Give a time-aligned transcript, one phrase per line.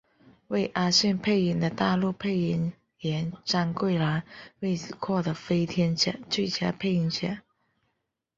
[0.47, 4.23] 为阿信配音的大陆配音员张桂兰
[4.61, 7.37] 为此获得飞天奖最佳配音奖。